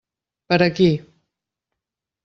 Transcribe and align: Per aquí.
Per 0.53 0.59
aquí. 0.67 0.89